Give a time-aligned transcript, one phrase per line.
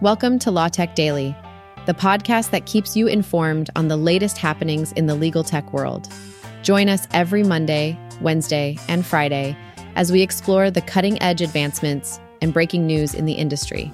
[0.00, 1.34] Welcome to Law Tech Daily,
[1.86, 6.08] the podcast that keeps you informed on the latest happenings in the legal tech world.
[6.62, 9.56] Join us every Monday, Wednesday, and Friday
[9.96, 13.90] as we explore the cutting edge advancements and breaking news in the industry.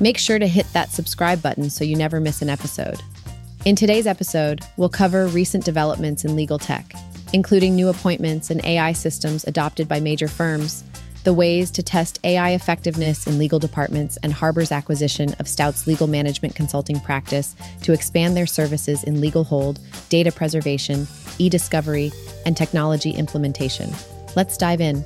[0.00, 3.00] Make sure to hit that subscribe button so you never miss an episode.
[3.64, 6.92] In today's episode, we'll cover recent developments in legal tech,
[7.32, 10.84] including new appointments and AI systems adopted by major firms
[11.24, 16.06] the ways to test AI effectiveness in legal departments, and Harbor's acquisition of Stout's legal
[16.06, 21.06] management consulting practice to expand their services in legal hold, data preservation,
[21.38, 22.12] e discovery,
[22.46, 23.90] and technology implementation.
[24.36, 25.04] Let's dive in.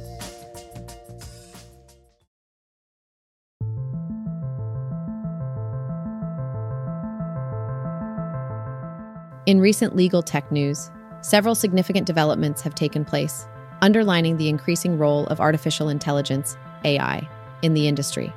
[9.45, 10.89] In recent legal tech news,
[11.21, 13.47] several significant developments have taken place
[13.83, 17.29] underlining the increasing role of artificial intelligence, AI,
[17.61, 18.33] in the industry.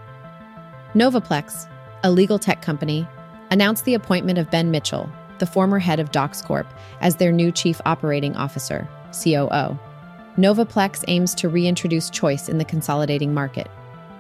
[0.94, 1.70] Novaplex,
[2.04, 3.08] a legal tech company,
[3.52, 6.66] announced the appointment of Ben Mitchell, the former head of DocsCorp,
[7.02, 9.78] as their new chief operating officer, COO.
[10.38, 13.70] Novaplex aims to reintroduce choice in the consolidating market.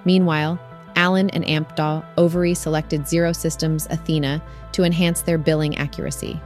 [0.05, 0.59] Meanwhile,
[0.95, 6.39] Allen and Amdahl Overy selected Zero Systems Athena to enhance their billing accuracy.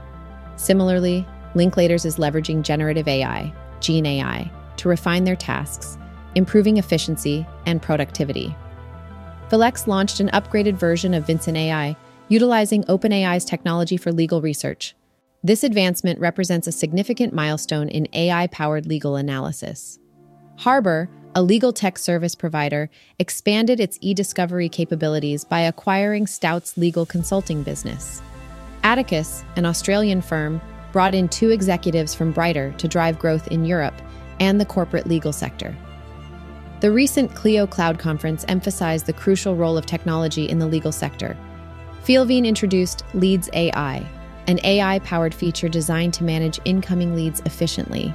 [0.56, 5.98] Similarly, Linklaters is leveraging generative AI, Gen AI, to refine their tasks,
[6.34, 8.54] improving efficiency and productivity.
[9.50, 11.96] vLex launched an upgraded version of Vincent AI,
[12.28, 14.94] utilizing OpenAI's technology for legal research.
[15.42, 19.98] This advancement represents a significant milestone in AI powered legal analysis.
[20.56, 27.04] Harbor, a legal tech service provider, expanded its e discovery capabilities by acquiring Stout's legal
[27.04, 28.22] consulting business.
[28.82, 30.60] Atticus, an Australian firm,
[30.92, 34.00] brought in two executives from Brighter to drive growth in Europe
[34.40, 35.76] and the corporate legal sector.
[36.80, 41.36] The recent Clio Cloud conference emphasized the crucial role of technology in the legal sector.
[42.04, 44.04] Filevine introduced Leads AI,
[44.46, 48.14] an AI powered feature designed to manage incoming leads efficiently.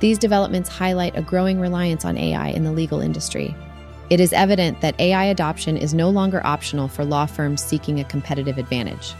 [0.00, 3.56] These developments highlight a growing reliance on AI in the legal industry.
[4.10, 8.04] It is evident that AI adoption is no longer optional for law firms seeking a
[8.04, 9.14] competitive advantage.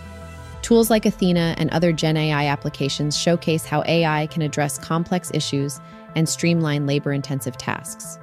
[0.61, 5.81] Tools like Athena and other Gen AI applications showcase how AI can address complex issues
[6.17, 8.19] and streamline labor intensive tasks.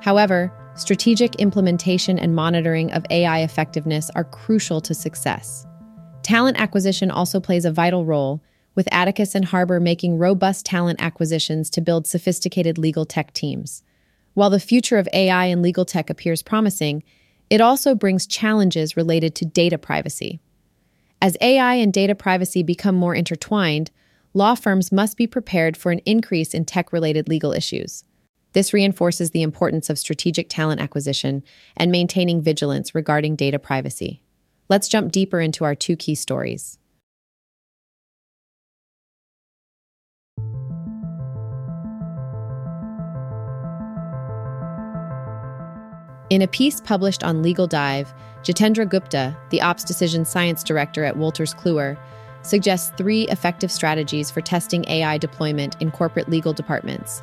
[0.00, 5.66] However, strategic implementation and monitoring of AI effectiveness are crucial to success.
[6.22, 8.42] Talent acquisition also plays a vital role,
[8.74, 13.82] with Atticus and Harbor making robust talent acquisitions to build sophisticated legal tech teams.
[14.34, 17.02] While the future of AI and legal tech appears promising,
[17.50, 20.40] it also brings challenges related to data privacy.
[21.20, 23.90] As AI and data privacy become more intertwined,
[24.34, 28.04] law firms must be prepared for an increase in tech related legal issues.
[28.52, 31.42] This reinforces the importance of strategic talent acquisition
[31.76, 34.22] and maintaining vigilance regarding data privacy.
[34.68, 36.78] Let's jump deeper into our two key stories.
[46.30, 51.16] In a piece published on Legal Dive, Jitendra Gupta, the Ops Decision Science Director at
[51.16, 51.98] Wolters Kluwer,
[52.42, 57.22] suggests three effective strategies for testing AI deployment in corporate legal departments.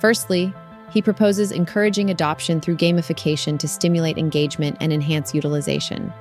[0.00, 0.52] Firstly,
[0.90, 6.12] he proposes encouraging adoption through gamification to stimulate engagement and enhance utilization.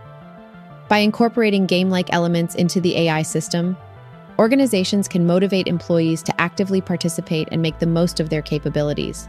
[0.87, 3.77] By incorporating game like elements into the AI system,
[4.37, 9.27] organizations can motivate employees to actively participate and make the most of their capabilities.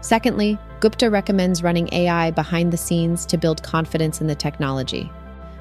[0.00, 5.10] Secondly, Gupta recommends running AI behind the scenes to build confidence in the technology.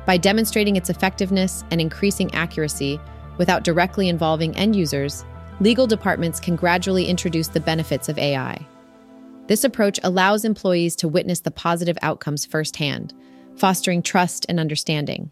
[0.05, 2.99] By demonstrating its effectiveness and increasing accuracy
[3.38, 5.25] without directly involving end users,
[5.59, 8.65] legal departments can gradually introduce the benefits of AI.
[9.47, 13.13] This approach allows employees to witness the positive outcomes firsthand,
[13.55, 15.31] fostering trust and understanding.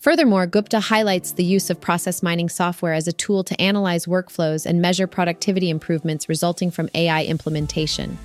[0.00, 4.66] Furthermore, Gupta highlights the use of process mining software as a tool to analyze workflows
[4.66, 8.18] and measure productivity improvements resulting from AI implementation.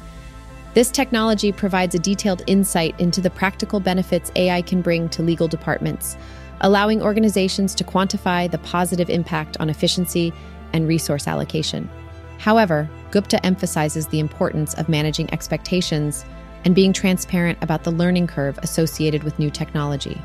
[0.75, 5.48] This technology provides a detailed insight into the practical benefits AI can bring to legal
[5.48, 6.16] departments,
[6.62, 10.31] allowing organizations to quantify the positive impact on efficiency
[10.74, 11.89] and resource allocation.
[12.38, 16.24] However, Gupta emphasizes the importance of managing expectations
[16.66, 20.21] and being transparent about the learning curve associated with new technology.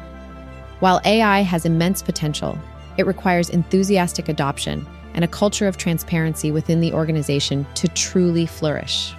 [0.81, 2.59] While AI has immense potential,
[2.99, 9.15] it requires enthusiastic adoption and a culture of transparency within the organization to truly flourish.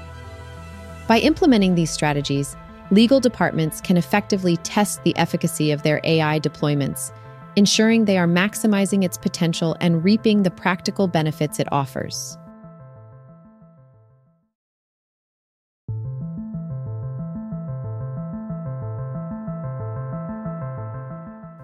[1.07, 2.55] By implementing these strategies,
[2.89, 7.11] legal departments can effectively test the efficacy of their AI deployments,
[7.55, 12.37] ensuring they are maximizing its potential and reaping the practical benefits it offers.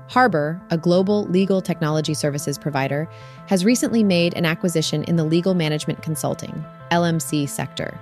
[0.08, 3.10] Harbor, a global legal technology services provider,
[3.48, 7.98] has recently made an acquisition in the legal management consulting, LMC sector.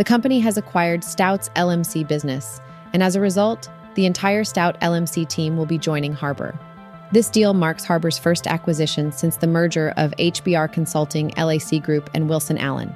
[0.00, 2.62] The company has acquired Stout's LMC business,
[2.94, 6.58] and as a result, the entire Stout LMC team will be joining Harbor.
[7.12, 12.30] This deal marks Harbor's first acquisition since the merger of HBR Consulting LAC Group and
[12.30, 12.94] Wilson Allen.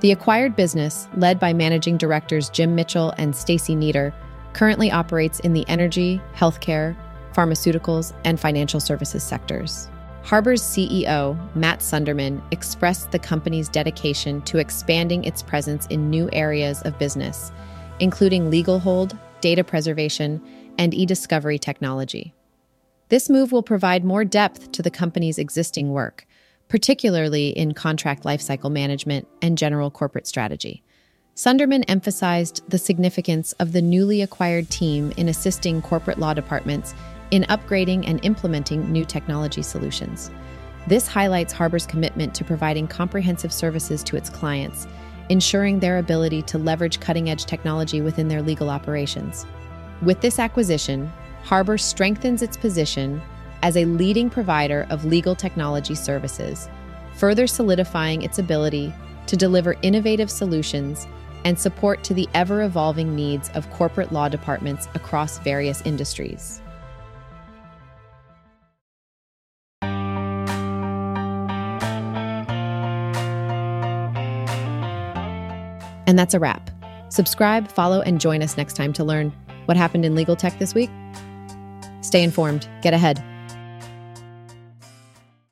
[0.00, 4.12] The acquired business, led by managing directors Jim Mitchell and Stacy Nieder,
[4.52, 6.94] currently operates in the energy, healthcare,
[7.32, 9.88] pharmaceuticals, and financial services sectors.
[10.26, 16.82] Harbor's CEO, Matt Sunderman, expressed the company's dedication to expanding its presence in new areas
[16.82, 17.52] of business,
[18.00, 20.42] including legal hold, data preservation,
[20.78, 22.34] and e discovery technology.
[23.08, 26.26] This move will provide more depth to the company's existing work,
[26.66, 30.82] particularly in contract lifecycle management and general corporate strategy.
[31.36, 36.94] Sunderman emphasized the significance of the newly acquired team in assisting corporate law departments
[37.30, 40.30] in upgrading and implementing new technology solutions.
[40.86, 44.86] This highlights Harbor's commitment to providing comprehensive services to its clients,
[45.28, 49.44] ensuring their ability to leverage cutting edge technology within their legal operations.
[50.02, 51.12] With this acquisition,
[51.42, 53.20] Harbor strengthens its position
[53.62, 56.68] as a leading provider of legal technology services,
[57.14, 58.92] further solidifying its ability
[59.26, 61.06] to deliver innovative solutions
[61.44, 66.60] and support to the ever evolving needs of corporate law departments across various industries.
[76.06, 76.70] And that's a wrap.
[77.08, 79.32] Subscribe, follow, and join us next time to learn
[79.66, 80.90] what happened in legal tech this week.
[82.00, 83.22] Stay informed, get ahead.